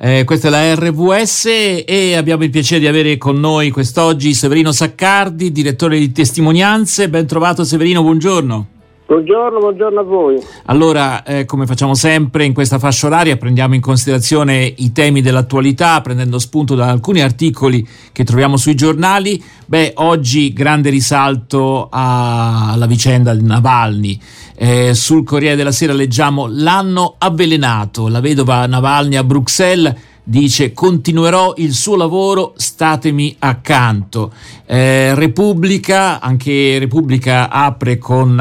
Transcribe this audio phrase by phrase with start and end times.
[0.00, 1.46] Eh, questa è la RVS
[1.84, 7.08] e abbiamo il piacere di avere con noi quest'oggi Severino Saccardi, direttore di testimonianze.
[7.08, 8.77] Ben trovato Severino, buongiorno.
[9.08, 10.38] Buongiorno, buongiorno a voi.
[10.66, 16.02] Allora, eh, come facciamo sempre in questa fascia oraria, prendiamo in considerazione i temi dell'attualità,
[16.02, 19.42] prendendo spunto da alcuni articoli che troviamo sui giornali.
[19.64, 24.20] Beh, oggi grande risalto alla vicenda di Navalny.
[24.54, 29.94] Eh, sul Corriere della Sera leggiamo l'hanno avvelenato, la vedova Navalny a Bruxelles
[30.28, 34.30] dice continuerò il suo lavoro, statemi accanto.
[34.66, 38.38] Eh, Repubblica, anche Repubblica apre con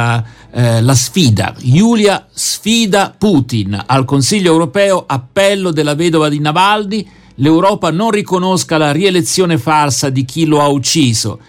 [0.52, 1.56] eh, la sfida.
[1.58, 8.92] Giulia sfida Putin al Consiglio europeo, appello della vedova di Navalny, l'Europa non riconosca la
[8.92, 11.40] rielezione farsa di chi lo ha ucciso.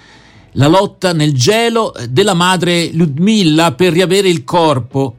[0.53, 5.17] La lotta nel gelo della madre Ludmilla per riavere il corpo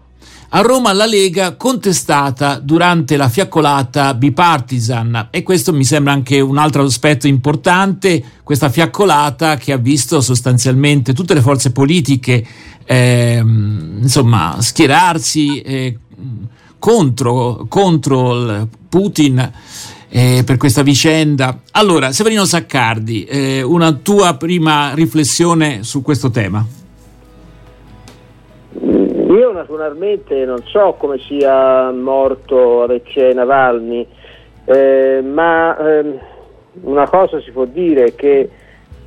[0.52, 6.58] a Roma la Lega contestata durante la fiaccolata bipartisan e questo mi sembra anche un
[6.58, 12.44] altro aspetto importante, questa fiaccolata che ha visto sostanzialmente tutte le forze politiche
[12.84, 15.98] eh, insomma, schierarsi eh,
[16.80, 19.52] contro, contro Putin.
[20.12, 21.62] Eh, per questa vicenda.
[21.74, 26.66] Allora, Severino Saccardi, eh, una tua prima riflessione su questo tema?
[29.30, 34.08] Io naturalmente non so come sia morto Alexei Navalny,
[34.66, 36.20] eh, ma ehm,
[36.82, 38.50] una cosa si può dire che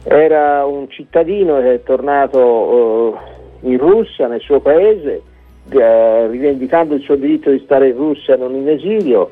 [0.05, 3.19] era un cittadino che è tornato
[3.61, 5.23] eh, in Russia, nel suo paese,
[5.71, 9.31] eh, rivendicando il suo diritto di stare in Russia, non in esilio,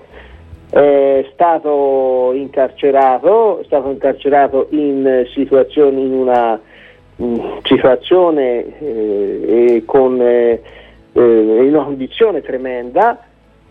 [0.70, 6.60] è stato incarcerato, è stato incarcerato in in una
[7.62, 10.60] situazione eh, con eh,
[11.12, 13.24] eh, in una condizione tremenda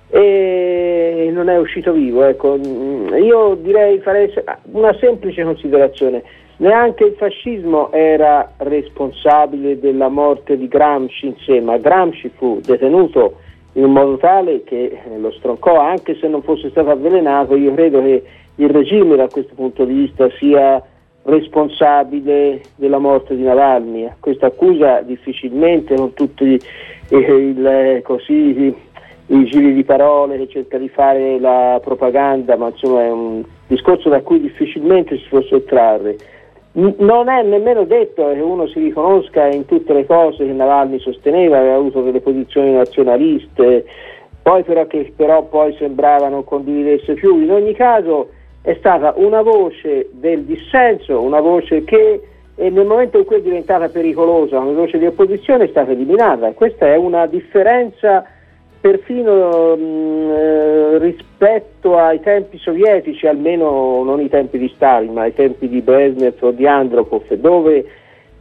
[0.10, 2.24] e non è uscito vivo.
[2.24, 2.56] Ecco.
[2.56, 4.32] Io direi farei
[4.72, 6.24] una semplice considerazione.
[6.58, 11.80] Neanche il fascismo era responsabile della morte di Gramsci insieme.
[11.80, 13.36] Gramsci fu detenuto
[13.74, 17.56] in un modo tale che lo stroncò, anche se non fosse stato avvelenato.
[17.56, 18.24] Io credo che
[18.56, 20.84] il regime da questo punto di vista sia
[21.30, 24.10] responsabile della morte di Navalny.
[24.20, 26.60] Questa accusa difficilmente con tutti
[27.10, 28.76] il, così,
[29.28, 34.10] i giri di parole che cerca di fare la propaganda, ma insomma è un discorso
[34.10, 36.18] da cui difficilmente si può sottrarre.
[36.72, 41.58] Non è nemmeno detto che uno si riconosca in tutte le cose che Navalny sosteneva,
[41.58, 43.86] aveva avuto delle posizioni nazionaliste,
[44.42, 47.42] poi però che però poi sembrava non condividesse più.
[47.42, 48.30] In ogni caso
[48.70, 52.22] è stata una voce del dissenso, una voce che
[52.56, 56.52] e nel momento in cui è diventata pericolosa una voce di opposizione è stata eliminata.
[56.52, 58.26] Questa è una differenza
[58.80, 65.34] perfino mh, eh, rispetto ai tempi sovietici, almeno non i tempi di Stalin, ma ai
[65.34, 67.86] tempi di Brezhnev o di Andropov, dove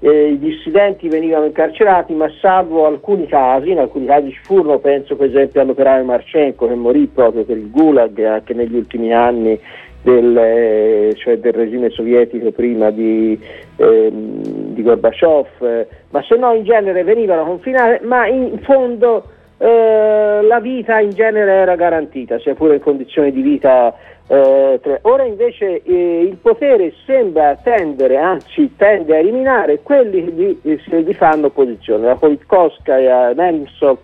[0.01, 5.17] eh, i dissidenti venivano incarcerati, ma salvo alcuni casi, in alcuni casi ci furono, penso
[5.17, 9.59] per esempio all'operaio Marchenko che morì proprio per il Gulag anche negli ultimi anni
[10.03, 13.39] del, eh, cioè del regime sovietico prima di,
[13.77, 19.25] eh, di Gorbaciov, eh, ma se no in genere venivano confinate, ma in fondo
[19.59, 23.95] eh, la vita in genere era garantita, sia pure in condizioni di vita
[24.31, 30.79] eh, ora invece eh, il potere sembra tendere, anzi tende a eliminare quelli che gli,
[31.03, 33.99] gli fanno opposizione, la Politkovskaya, Nemtsov,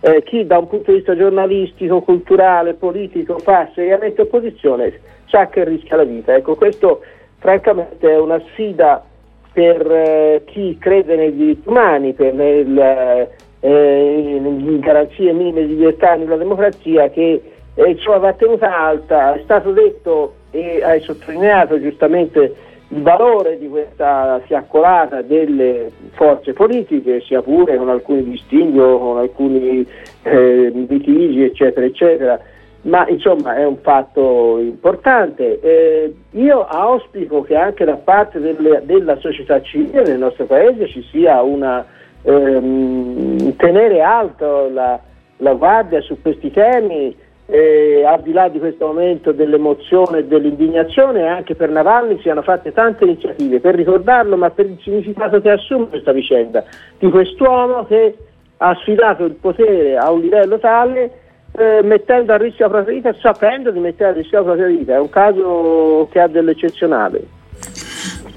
[0.00, 5.64] eh, chi da un punto di vista giornalistico, culturale, politico fa seriamente opposizione sa che
[5.64, 6.34] rischia la vita.
[6.34, 7.02] Ecco, questo
[7.38, 9.04] francamente è una sfida
[9.52, 13.30] per eh, chi crede nei diritti umani, per le,
[13.60, 14.40] eh,
[14.80, 17.42] garanzie minime di libertà nella democrazia che
[17.78, 19.34] eh, insomma, va tenuta alta.
[19.34, 22.54] È stato detto e hai sottolineato giustamente
[22.88, 29.86] il valore di questa fiaccolata delle forze politiche, sia pure con alcuni distinguo, con alcuni
[30.22, 32.40] eh, litigi, eccetera, eccetera,
[32.82, 35.60] ma insomma è un fatto importante.
[35.60, 41.02] Eh, io auspico che anche da parte delle, della società civile nel nostro paese ci
[41.10, 41.84] sia una
[42.22, 44.98] ehm, tenere alto la,
[45.36, 47.14] la guardia su questi temi
[47.50, 52.74] eh, al di là di questo momento dell'emozione e dell'indignazione, anche per Navalny siano fatte
[52.74, 56.62] tante iniziative per ricordarlo, ma per il significato che assume questa vicenda,
[56.98, 58.16] di quest'uomo che
[58.58, 61.10] ha sfidato il potere a un livello tale,
[61.52, 64.94] eh, mettendo a rischio la propria vita, sapendo di mettere a rischio la propria vita.
[64.96, 67.26] È un caso che ha dell'eccezionale.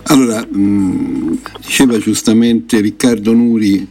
[0.06, 3.86] Allora, mh, mm, diceva giustamente Riccardo Nuri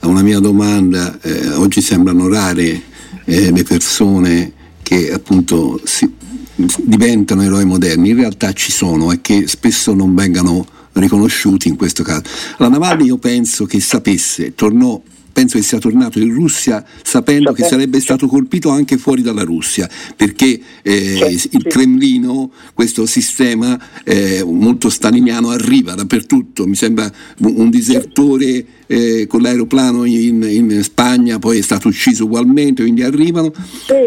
[0.00, 2.82] a una mia domanda, eh, oggi sembrano rare
[3.24, 4.52] eh, le persone
[4.86, 6.08] che appunto si,
[6.54, 12.04] diventano eroi moderni, in realtà ci sono e che spesso non vengano riconosciuti in questo
[12.04, 12.22] caso.
[12.58, 15.02] La Navalny io penso che sapesse, tornò
[15.36, 19.86] penso che sia tornato in Russia sapendo che sarebbe stato colpito anche fuori dalla Russia,
[20.16, 28.64] perché eh, il Cremlino, questo sistema eh, molto staliniano, arriva dappertutto, mi sembra un disertore
[28.86, 33.52] eh, con l'aeroplano in, in, Spagna, poi è stato ucciso ugualmente, quindi arrivano.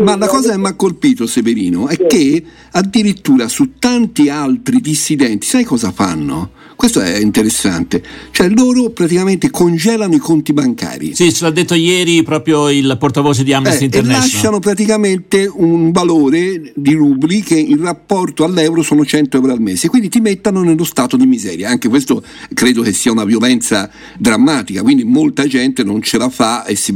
[0.02, 5.46] Ma la cosa che mi ha colpito Severino è che addirittura su tanti altri dissidenti,
[5.46, 6.58] sai cosa fanno?
[6.80, 11.14] Questo è interessante, cioè loro praticamente congelano i conti bancari.
[11.14, 14.24] Sì, ce l'ha detto ieri proprio il portavoce di Amnesty eh, International.
[14.24, 19.60] E lasciano praticamente un valore di rubli che in rapporto all'euro sono 100 euro al
[19.60, 21.68] mese, quindi ti mettono nello stato di miseria.
[21.68, 22.24] Anche questo
[22.54, 26.94] credo che sia una violenza drammatica, quindi molta gente non ce la fa e, si...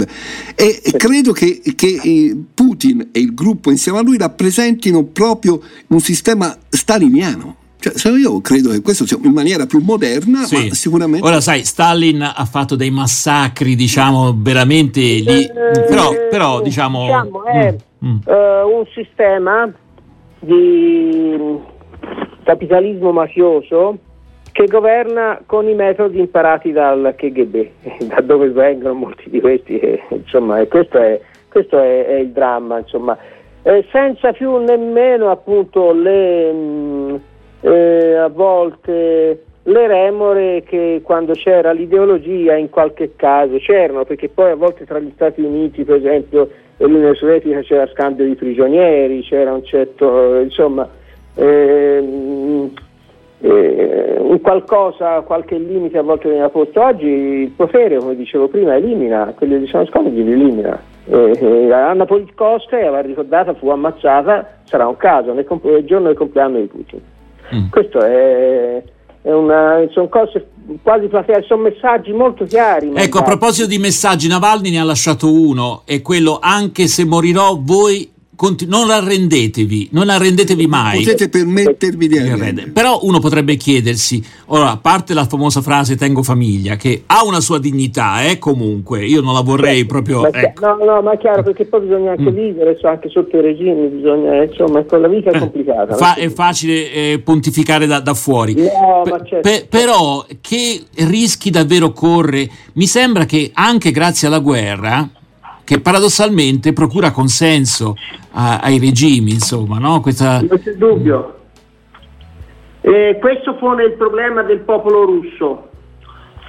[0.55, 5.99] e, credo che, che eh, Putin e il gruppo insieme a lui rappresentino proprio un
[5.99, 7.57] sistema staliniano.
[7.91, 10.67] Cioè, io credo che questo sia in maniera più moderna, sì.
[10.67, 11.25] ma sicuramente.
[11.25, 15.43] Ora, sai, Stalin ha fatto dei massacri, diciamo, veramente lì.
[15.43, 15.51] Eh,
[15.87, 17.01] però, però, diciamo.
[17.03, 17.75] diciamo è
[18.05, 18.17] mm, mm.
[18.25, 19.71] Uh, un sistema
[20.39, 21.59] di
[22.43, 23.97] capitalismo mafioso
[24.51, 27.67] che governa con i metodi imparati dal KGB,
[28.07, 29.81] da dove vengono molti di questi.
[30.09, 31.19] insomma, e questo è,
[31.49, 33.17] questo è, è il dramma, insomma.
[33.63, 36.51] Eh, senza più nemmeno appunto le.
[36.51, 37.15] Mh, mm,
[37.63, 44.51] eh, a volte le remore che quando c'era l'ideologia in qualche caso c'erano, perché poi
[44.51, 49.21] a volte tra gli Stati Uniti, per esempio, e l'Unione Sovietica c'era scambio di prigionieri,
[49.21, 50.89] c'era un certo, insomma,
[51.35, 52.71] ehm,
[53.39, 56.81] eh, un qualcosa, qualche limite a volte veniva posto.
[56.81, 60.77] Oggi il potere, come dicevo prima, elimina, quelli che sono scomodi li elimina.
[61.05, 66.07] Eh, eh, Anna Politkovskaya, va ricordata, fu ammazzata, sarà un caso, nel, comp- nel giorno
[66.07, 66.99] del compleanno di Putin.
[67.53, 67.69] Mm.
[67.69, 68.83] Questo è,
[69.21, 70.47] è una, sono cose
[70.81, 71.09] quasi
[71.47, 72.91] sono messaggi molto chiari.
[72.95, 77.57] Ecco, a proposito di messaggi, Navalny ne ha lasciato uno, è quello anche se morirò
[77.59, 81.03] voi Conti- non arrendetevi, non arrendetevi mai.
[81.03, 82.69] Potete permettervi di arrendere.
[82.69, 87.39] Però uno potrebbe chiedersi, ora, a parte la famosa frase tengo famiglia, che ha una
[87.39, 90.21] sua dignità, eh, comunque, io non la vorrei sì, proprio...
[90.21, 90.65] Ma ecco.
[90.65, 92.35] No, no, ma è chiaro, perché poi bisogna anche mm.
[92.35, 95.95] vivere, cioè anche sotto i regimi, bisogna, insomma, ecco, la vita è eh, complicata.
[95.95, 98.55] Fa- è facile eh, pontificare da, da fuori.
[98.55, 99.41] No, ma certo.
[99.41, 102.49] Pe- però, che rischi davvero corre?
[102.73, 105.07] Mi sembra che anche grazie alla guerra
[105.63, 107.95] che paradossalmente procura consenso
[108.31, 110.01] a, ai regimi, insomma, no?
[110.01, 110.41] Questa...
[110.41, 111.39] Non c'è dubbio.
[112.81, 115.69] Eh, questo pone il problema del popolo russo,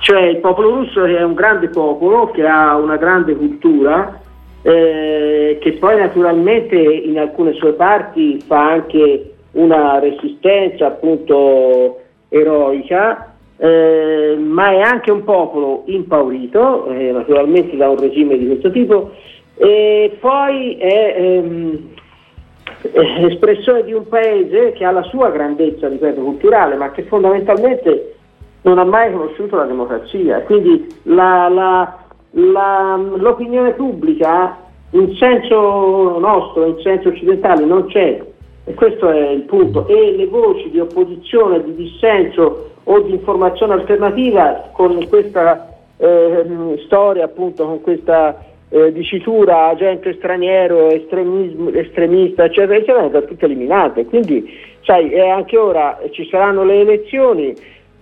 [0.00, 4.20] cioè il popolo russo è un grande popolo che ha una grande cultura,
[4.62, 14.36] eh, che poi naturalmente in alcune sue parti fa anche una resistenza appunto eroica, eh,
[14.38, 19.12] ma è anche un popolo impaurito, eh, naturalmente da un regime di questo tipo,
[19.56, 21.88] e poi è ehm,
[23.28, 28.16] espressione di un paese che ha la sua grandezza, ripeto, culturale, ma che fondamentalmente
[28.62, 30.40] non ha mai conosciuto la democrazia.
[30.42, 31.98] Quindi la, la,
[32.30, 34.58] la, l'opinione pubblica
[34.90, 38.22] in senso nostro, in senso occidentale, non c'è.
[38.66, 39.86] E questo è il punto.
[39.86, 47.24] E le voci di opposizione, di dissenso o di informazione alternativa con questa eh, storia,
[47.24, 48.38] appunto, con questa
[48.68, 54.04] eh, dicitura agente straniero, estremista, eccetera, eccetera, sono tutte eliminate.
[54.06, 57.54] Quindi, sai, anche ora ci saranno le elezioni,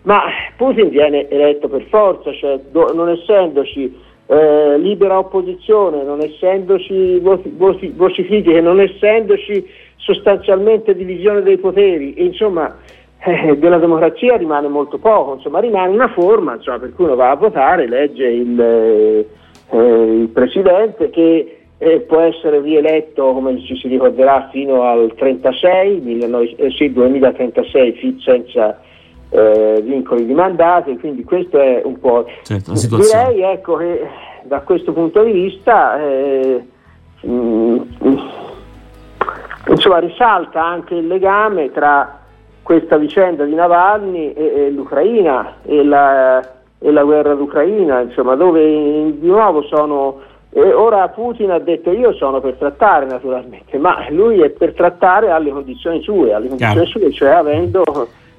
[0.03, 0.23] ma
[0.57, 3.95] Putin viene eletto per forza, cioè, do, non essendoci
[4.27, 9.65] eh, libera opposizione, non essendoci voci critiche, non essendoci
[9.97, 12.77] sostanzialmente divisione dei poteri, insomma
[13.25, 17.31] eh, della democrazia rimane molto poco, insomma rimane una forma insomma, per cui uno va
[17.31, 19.27] a votare, legge il, eh,
[19.79, 26.55] il presidente che eh, può essere rieletto come ci si ricorderà fino al 36, 19,
[26.57, 28.81] eh, sì, 2036 senza
[29.31, 32.27] eh, vincoli di mandato, quindi questo è un po'...
[32.43, 34.07] Certo, direi ecco, che
[34.43, 37.79] da questo punto di vista mh, mm,
[39.69, 42.22] insomma, risalta anche il legame tra
[42.63, 46.41] questa vicenda di Navalny e, e l'Ucraina e la,
[46.79, 50.21] e la, guerra d'Ucraina, insomma, dove in, di nuovo sono...
[50.55, 55.31] Eh, ora Putin ha detto io sono per trattare naturalmente, ma lui è per trattare
[55.31, 57.83] alle condizioni sue, alle condizioni sue, cioè avendo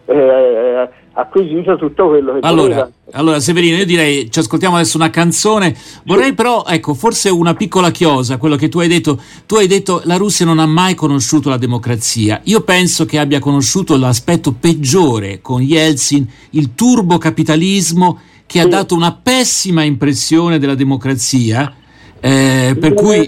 [0.06, 2.92] eh, acquisito tutto quello che allora, voleva.
[3.12, 5.76] Allora Severino, io direi ci ascoltiamo adesso una canzone.
[6.06, 6.34] Vorrei sì.
[6.34, 9.20] però, ecco, forse una piccola chiosa, quello che tu hai detto.
[9.46, 12.42] Tu hai detto la Russia non ha mai conosciuto la democrazia.
[12.46, 18.66] Io penso che abbia conosciuto l'aspetto peggiore con Yeltsin, il turbocapitalismo che sì.
[18.66, 21.74] ha dato una pessima impressione della democrazia.
[22.20, 23.28] Eh, per cui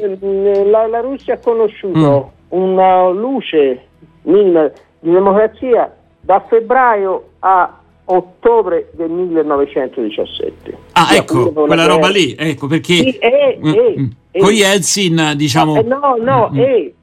[0.69, 2.61] la, la, Russia ha conosciuto mm.
[2.61, 3.87] una luce
[4.21, 5.93] minima di democrazia
[6.25, 10.77] da febbraio a ottobre del 1917.
[10.93, 14.41] Ah, cioè, ecco, quella roba lì, ecco perché sì, e, mm, e, mm.
[14.41, 15.77] con Yeltsin, diciamo...
[15.77, 16.59] Eh, no, no, mm, mm.
[16.59, 16.93] e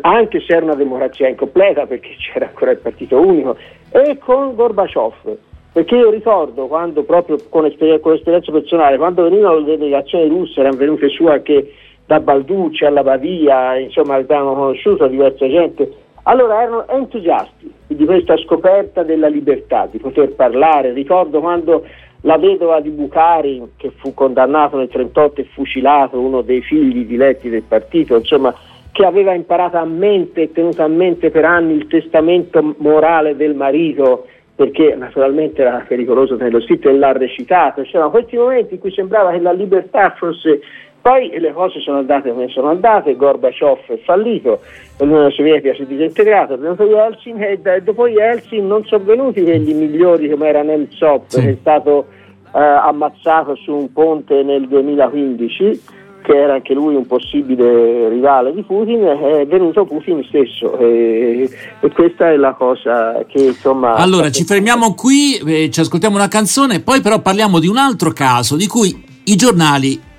[0.00, 3.56] anche se era una democrazia incompleta perché c'era ancora il partito unico,
[3.90, 5.36] e con Gorbaciov.
[5.72, 10.60] Perché io ricordo quando, proprio con, esperienza, con esperienza personale, quando venivano le delegazioni russe,
[10.60, 11.72] erano venute su anche
[12.06, 15.92] da Balducci alla Badia, insomma abbiamo conosciuto diversa gente,
[16.22, 20.92] allora erano entusiasti di questa scoperta della libertà, di poter parlare.
[20.92, 21.84] Ricordo quando
[22.22, 27.48] la vedova di Bucari, che fu condannato nel 1938 e fucilato, uno dei figli diletti
[27.48, 28.54] del partito, insomma,
[28.90, 33.54] che aveva imparato a mente e tenuto a mente per anni il testamento morale del
[33.54, 37.82] marito, perché naturalmente era pericoloso tenerlo scritto e l'ha recitato.
[37.82, 40.60] C'erano questi momenti in cui sembrava che la libertà fosse
[41.06, 44.58] poi le cose sono andate come sono andate, Gorbaciov è fallito,
[44.98, 49.72] l'Unione Sovietica si è disintegrata, è venuto Yeltsin e dopo Yeltsin non sono venuti quelli
[49.72, 51.42] migliori come era Nemtsov sì.
[51.42, 52.06] che è stato
[52.52, 55.80] eh, ammazzato su un ponte nel 2015
[56.22, 61.48] che era anche lui un possibile rivale di Putin, è venuto Putin stesso e,
[61.78, 63.94] e questa è la cosa che insomma...
[63.94, 68.10] Allora ci fermiamo qui, eh, ci ascoltiamo una canzone, poi però parliamo di un altro
[68.10, 70.14] caso di cui i giornali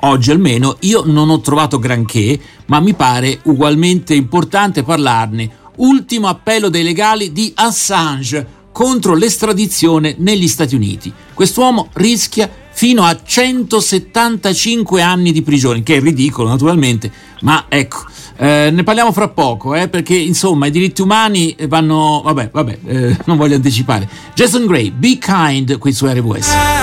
[0.00, 5.50] oggi almeno io non ho trovato granché, ma mi pare ugualmente importante parlarne.
[5.76, 11.12] Ultimo appello dei legali di Assange contro l'estradizione negli Stati Uniti.
[11.34, 18.04] Quest'uomo rischia fino a 175 anni di prigione, che è ridicolo naturalmente, ma ecco,
[18.36, 22.20] eh, ne parliamo fra poco, eh, perché insomma i diritti umani vanno...
[22.24, 24.08] vabbè, vabbè, eh, non voglio anticipare.
[24.32, 26.77] Jason Gray, Be Kind qui su RWS.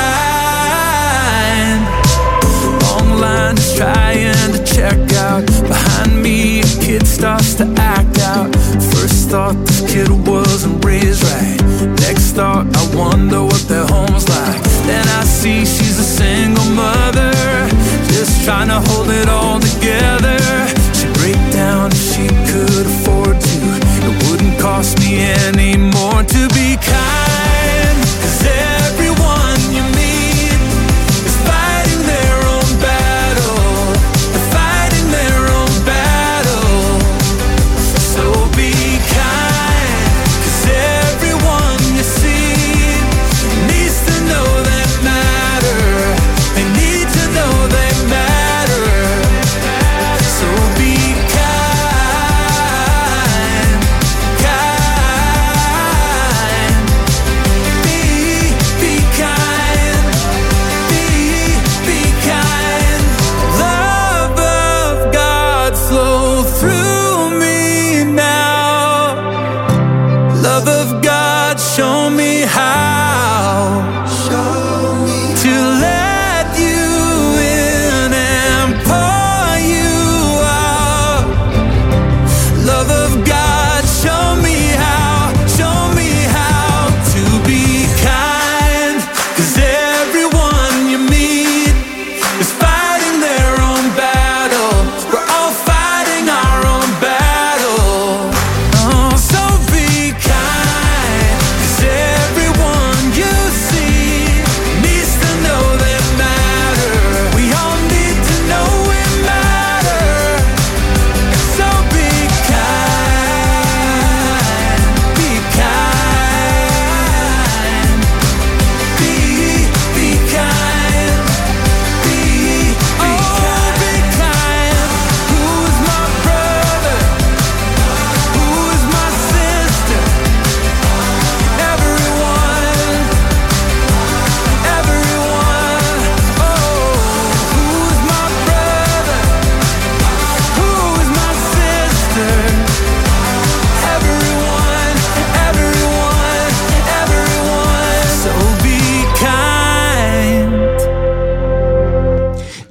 [3.75, 5.45] Trying to check out.
[5.67, 8.53] Behind me, a kid starts to act out.
[8.93, 11.59] First thought this kid wasn't raised right.
[11.99, 14.61] Next thought, I wonder what their home's like.
[14.87, 17.33] Then I see she's a single mother,
[18.15, 20.39] just trying to hold it all together.
[20.95, 22.44] She'd break down she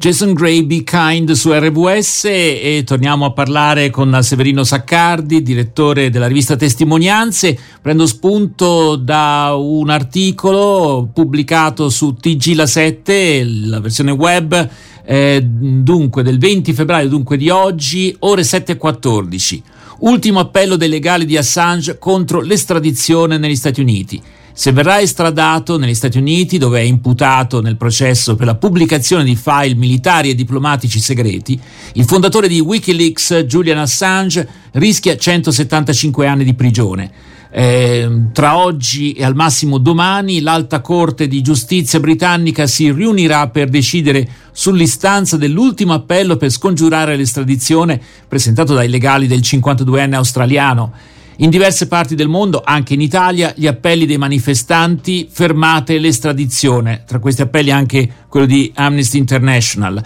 [0.05, 6.27] Jason Gray, Be Kind su RWS e torniamo a parlare con Severino Saccardi, direttore della
[6.27, 7.59] rivista Testimonianze.
[7.81, 14.69] Prendo spunto da un articolo pubblicato su TG La 7, la versione web,
[15.07, 19.63] eh, dunque del 20 febbraio, dunque di oggi, ore 7.14.
[20.01, 24.21] Ultimo appello dei legali di Assange contro l'estradizione negli Stati Uniti.
[24.57, 29.35] Se verrà estradato negli Stati Uniti, dove è imputato nel processo per la pubblicazione di
[29.35, 31.59] file militari e diplomatici segreti,
[31.95, 37.11] il fondatore di Wikileaks, Julian Assange, rischia 175 anni di prigione.
[37.51, 43.69] Eh, tra oggi e al massimo domani l'Alta Corte di Giustizia britannica si riunirà per
[43.69, 50.93] decidere sull'istanza dell'ultimo appello per scongiurare l'estradizione presentato dai legali del 52enne australiano.
[51.39, 57.19] In diverse parti del mondo, anche in Italia, gli appelli dei manifestanti fermate l'estradizione, tra
[57.19, 60.01] questi appelli anche quello di Amnesty International.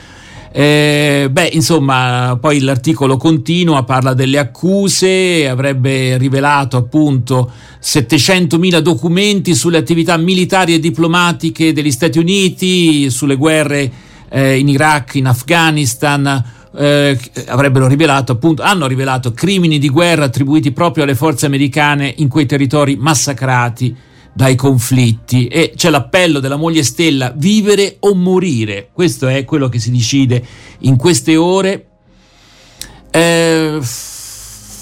[0.50, 9.76] Eh, beh, insomma, poi l'articolo continua, parla delle accuse, avrebbe rivelato appunto 700.000 documenti sulle
[9.76, 13.92] attività militari e diplomatiche degli Stati Uniti, sulle guerre
[14.30, 16.42] eh, in Iraq, in Afghanistan,
[16.76, 22.28] eh, avrebbero rivelato appunto, hanno rivelato crimini di guerra attribuiti proprio alle forze americane in
[22.28, 23.96] quei territori massacrati
[24.32, 25.48] dai conflitti.
[25.48, 28.90] E c'è l'appello della moglie Stella vivere o morire.
[28.92, 30.44] Questo è quello che si decide
[30.80, 31.86] in queste ore.
[33.10, 33.80] Eh,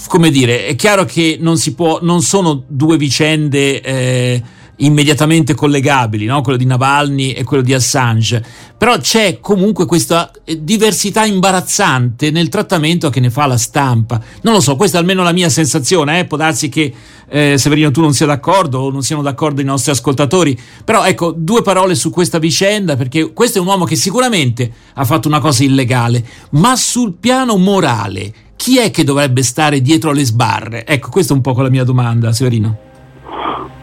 [0.09, 4.43] come dire è chiaro che non si può non sono due vicende eh,
[4.76, 6.42] immediatamente collegabili, no?
[6.42, 8.45] quello di Navalny e quello di Assange,
[8.76, 14.21] però c'è comunque questa eh, diversità imbarazzante nel trattamento che ne fa la stampa.
[14.42, 16.25] Non lo so, questa è almeno la mia sensazione, eh?
[16.26, 16.92] può darsi che
[17.28, 21.33] eh, Severino tu non sia d'accordo o non siano d'accordo i nostri ascoltatori, però ecco
[21.37, 25.40] due parole su questa vicenda perché questo è un uomo che sicuramente ha fatto una
[25.40, 30.87] cosa illegale, ma sul piano morale chi è che dovrebbe stare dietro le sbarre?
[30.87, 32.87] Ecco, questa è un po' la mia domanda, Severino.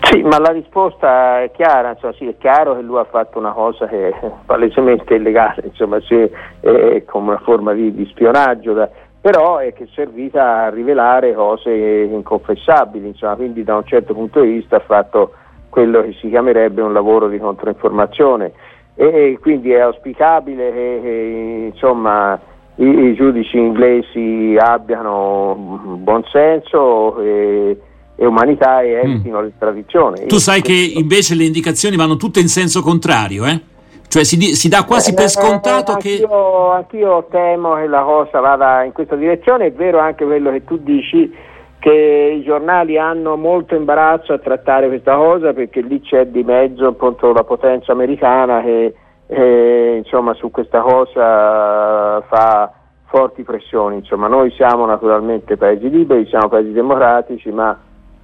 [0.03, 3.53] Sì, ma la risposta è chiara, insomma, sì, è chiaro che lui ha fatto una
[3.53, 6.29] cosa che è palesemente illegale, insomma, sì,
[6.60, 8.89] è come una forma di, di spionaggio, da,
[9.22, 14.41] però è che è servita a rivelare cose inconfessabili, insomma, quindi da un certo punto
[14.41, 15.33] di vista ha fatto
[15.69, 18.51] quello che si chiamerebbe un lavoro di controinformazione
[18.95, 22.39] e quindi è auspicabile che, che insomma,
[22.75, 25.56] i, i, giudici inglesi abbiano
[25.97, 27.19] buon senso.
[27.21, 27.78] E,
[28.15, 29.43] e umanità e evitino mm.
[29.43, 30.26] l'estradizione.
[30.26, 33.62] Tu sai che invece le indicazioni vanno tutte in senso contrario, eh?
[34.08, 36.12] Cioè si, si dà quasi eh, per scontato eh, che...
[36.21, 40.63] Anch'io, anch'io temo che la cosa vada in questa direzione, è vero anche quello che
[40.63, 41.34] tu dici,
[41.80, 46.88] che i giornali hanno molto imbarazzo a trattare questa cosa perché lì c'è di mezzo
[46.88, 48.93] appunto la potenza americana che
[49.28, 52.71] eh, insomma su questa cosa fa
[53.13, 53.97] forti pressioni.
[53.97, 57.78] Insomma, noi siamo naturalmente paesi liberi, siamo paesi democratici, ma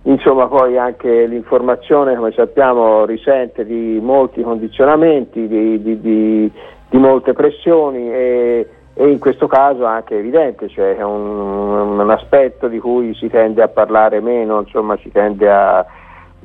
[0.09, 6.51] Insomma, poi anche l'informazione, come sappiamo, risente di molti condizionamenti, di, di, di,
[6.89, 12.67] di molte pressioni e, e, in questo caso anche evidente, cioè è un, un, aspetto
[12.67, 15.85] di cui si tende a parlare meno, insomma, si tende a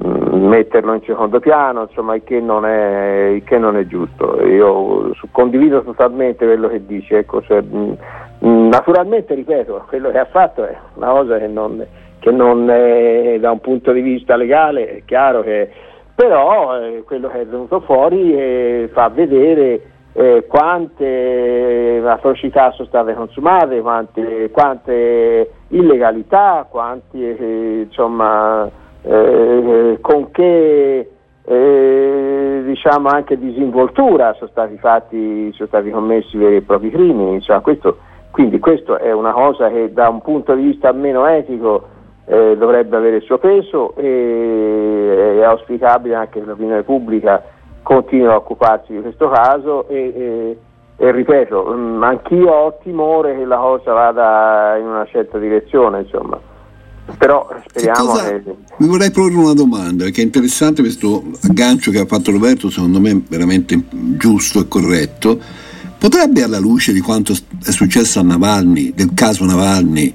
[0.05, 4.45] mm, metterlo in secondo piano, insomma, il che non è, il che non è giusto.
[4.45, 7.97] Io condivido totalmente quello che dice, ecco, cioè, mh,
[8.45, 11.83] mm, naturalmente, ripeto, quello che ha fatto è una cosa che non
[12.25, 15.71] che non è, da un punto di vista legale è chiaro che
[16.15, 19.83] però eh, quello che è venuto fuori eh, fa vedere
[20.15, 28.71] eh, quante atrocità sono state consumate, quante, quante illegalità, quanti, eh, insomma,
[29.03, 31.11] eh, con che
[31.45, 37.35] eh, diciamo anche disinvoltura sono stati, fatti, sono stati commessi veri e propri crimini.
[37.35, 37.99] Insomma, questo,
[38.31, 41.93] quindi questo è una cosa che da un punto di vista meno etico
[42.27, 47.43] eh, dovrebbe avere il suo peso e è auspicabile anche che l'opinione pubblica
[47.83, 50.59] continui a occuparsi di questo caso e, e,
[50.97, 56.01] e ripeto, mh, mm, anch'io ho timore che la cosa vada in una certa direzione,
[56.01, 56.41] insomma.
[57.19, 58.43] Però speriamo cosa, che...
[58.79, 62.99] Mi vorrei porre una domanda, che è interessante questo aggancio che ha fatto Roberto, secondo
[62.99, 63.79] me veramente
[64.17, 65.39] giusto e corretto.
[65.99, 70.15] Potrebbe alla luce di quanto è successo a Navalny, del caso Navalny,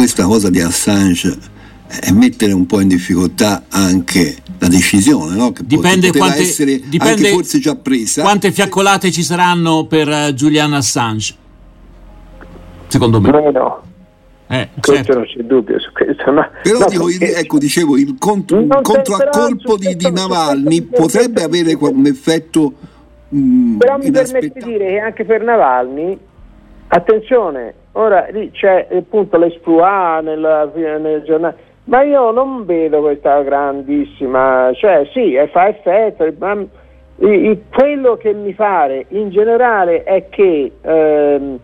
[0.00, 1.36] questa cosa di Assange
[1.86, 5.52] è mettere un po' in difficoltà anche la decisione, no?
[5.52, 8.22] che dipende quante, essere dipende anche forse già presa.
[8.22, 11.34] Quante fiaccolate ci saranno per uh, Julian Assange?
[12.86, 13.30] Secondo me.
[13.30, 13.82] Meno.
[14.46, 15.12] Eh, questo certo.
[15.12, 16.32] non c'è dubbio su questo.
[16.32, 20.10] Ma, però no, dico, il, ecco, dicevo, il contro, il contro a colpo di, di
[20.10, 22.72] Navalny potrebbe avere un effetto
[23.28, 26.18] mh, Però mi permette di dire che anche per Navalny,
[26.92, 34.70] attenzione, ora lì c'è appunto l'esploit nel, nel giornale, ma io non vedo questa grandissima,
[34.74, 36.64] cioè sì, fa effetto, ma
[37.16, 41.58] quello che mi pare in generale è che ehm,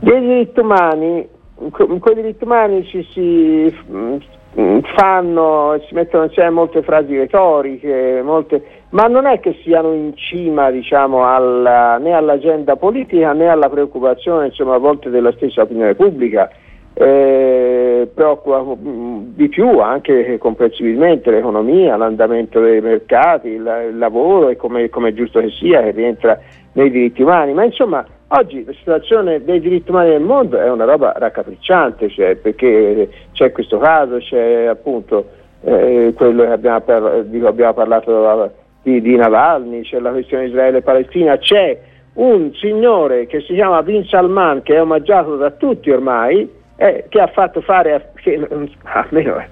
[0.00, 1.28] dei diritti umani,
[1.70, 8.62] con i diritti umani ci si mm, fanno, si mettono insieme molte frasi retoriche, molte,
[8.94, 14.46] ma non è che siano in cima diciamo, alla, né all'agenda politica né alla preoccupazione
[14.46, 16.50] insomma, a volte della stessa opinione pubblica.
[16.96, 24.56] Eh, preoccupa mm, di più anche comprensibilmente l'economia, l'andamento dei mercati, il, il lavoro e
[24.56, 26.38] come, è giusto che sia che rientra
[26.74, 30.84] nei diritti umani, ma insomma oggi la situazione dei diritti umani nel mondo è una
[30.84, 35.26] roba raccapricciante, cioè, perché c'è questo caso, c'è appunto
[35.64, 38.12] eh, quello che abbiamo, di cui abbiamo parlato
[38.84, 41.80] di, di Navalny, c'è la questione Israele-Palestina, c'è
[42.14, 47.20] un signore che si chiama Bin Salman che è omaggiato da tutti ormai, eh, che
[47.20, 48.38] ha fatto fare, a, che,
[48.84, 49.42] almeno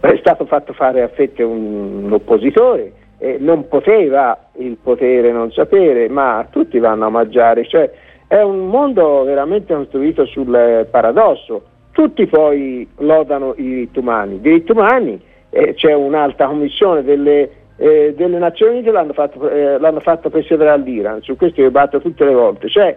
[0.00, 5.52] è stato fatto fare a fette un, un oppositore, eh, non poteva il potere non
[5.52, 7.90] sapere, ma tutti vanno a mangiare, cioè
[8.26, 11.62] è un mondo veramente costruito sul paradosso.
[11.92, 14.40] Tutti poi lodano i diritti umani.
[14.40, 15.20] Diritti umani,
[15.50, 20.70] eh, c'è un'alta commissione delle, eh, delle Nazioni Unite, l'hanno fatto, eh, l'hanno fatto presiedere
[20.70, 22.68] all'Iran, su questo io batto tutte le volte.
[22.68, 22.96] Cioè,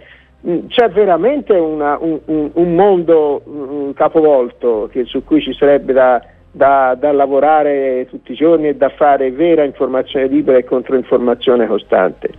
[0.67, 6.19] c'è veramente una, un, un, un, mondo un capovolto che, su cui ci sarebbe da,
[6.51, 12.29] da, da, lavorare tutti i giorni e da fare vera informazione libera e controinformazione costante.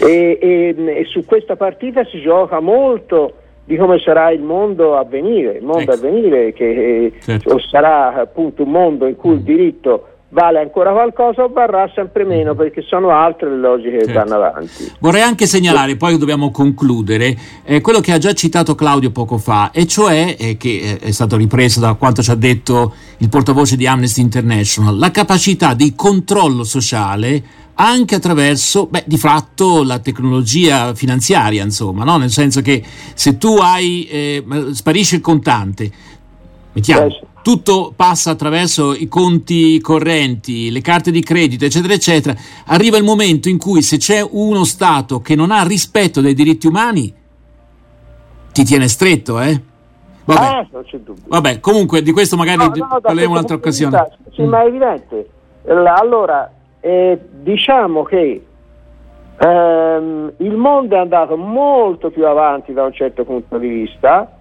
[0.00, 3.32] E, e, e su questa partita si gioca molto
[3.64, 6.06] di come sarà il mondo a venire, il mondo ecco.
[6.06, 7.58] a venire che certo.
[7.58, 12.50] sarà appunto un mondo in cui il diritto vale ancora qualcosa o varrà sempre meno
[12.50, 12.56] mm-hmm.
[12.56, 14.06] perché sono altre le logiche certo.
[14.06, 14.92] che vanno avanti.
[14.98, 19.70] Vorrei anche segnalare, poi dobbiamo concludere, eh, quello che ha già citato Claudio poco fa,
[19.72, 23.86] e cioè, eh, che è stato ripreso da quanto ci ha detto il portavoce di
[23.86, 31.62] Amnesty International, la capacità di controllo sociale anche attraverso, beh, di fatto la tecnologia finanziaria,
[31.62, 32.16] insomma, no?
[32.16, 32.82] nel senso che
[33.14, 35.90] se tu hai, eh, sparisce il contante,
[36.72, 42.34] mettiamo, eh, tutto passa attraverso i conti correnti, le carte di credito, eccetera, eccetera,
[42.66, 46.66] arriva il momento in cui se c'è uno Stato che non ha rispetto dei diritti
[46.66, 47.10] umani,
[48.52, 49.58] ti tiene stretto, eh?
[50.26, 51.22] Vabbè, ah, non c'è dubbio.
[51.26, 54.08] Vabbè comunque di questo magari no, no, parleremo un'altra occasione.
[54.34, 54.48] Sì, mm.
[54.48, 55.30] ma è evidente.
[55.68, 58.44] Allora, eh, diciamo che
[59.38, 64.37] ehm, il mondo è andato molto più avanti da un certo punto di vista,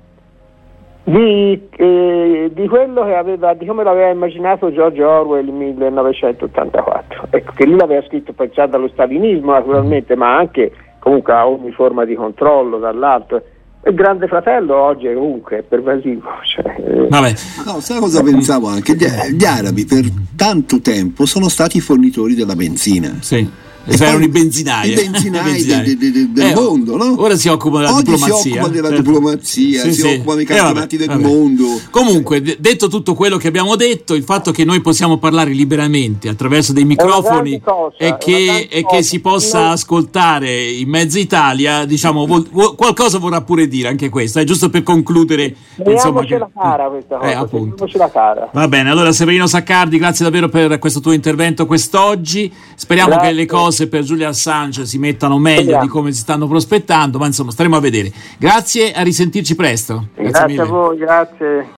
[1.10, 7.28] di, eh, di, quello che aveva, di come l'aveva immaginato George Orwell nel 1984.
[7.30, 12.04] Ecco, che lui l'aveva scritto pensando allo stalinismo naturalmente, ma anche comunque a ogni forma
[12.04, 13.42] di controllo dall'alto.
[13.86, 16.30] Il grande fratello oggi è comunque pervasivo.
[16.44, 17.08] Cioè, eh.
[17.08, 17.34] Vabbè.
[17.66, 18.96] No, sai cosa pensavo anche?
[18.96, 20.04] Gli, gli arabi per
[20.36, 23.16] tanto tempo sono stati i fornitori della benzina.
[23.22, 26.98] Sì erano i benzinai, i benzinai, de, de, de, del eh, mondo.
[26.98, 27.16] No?
[27.22, 28.42] Ora si occupa della Oggi diplomazia.
[28.42, 29.04] si occupa della certo.
[29.04, 30.08] diplomazia, sì, si sì.
[30.08, 31.66] occupa dei campionati eh, del mondo.
[31.90, 36.30] Comunque, d- detto tutto quello che abbiamo detto, il fatto che noi possiamo parlare liberamente
[36.30, 39.72] attraverso dei microfoni cosa, e, che, e che, si possa noi...
[39.72, 44.70] ascoltare in mezza Italia, diciamo, vol- vol- qualcosa vorrà pure dire anche questo, è giusto
[44.70, 45.56] per concludere.
[45.86, 46.38] Insomma, che...
[46.38, 48.50] la cara questa eh, cosa, eh, la cara.
[48.52, 52.52] Va bene, allora Severino Saccardi, grazie davvero per questo tuo intervento quest'oggi.
[52.76, 53.30] Speriamo grazie.
[53.30, 55.84] che le cose per Giulia Assange si mettano meglio Speriamo.
[55.84, 58.12] di come si stanno prospettando, ma insomma staremo a vedere.
[58.40, 60.08] Grazie, a risentirci presto.
[60.16, 61.66] Grazie, grazie a voi, grazie.